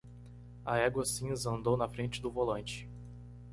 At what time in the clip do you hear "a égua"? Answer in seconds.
0.65-1.05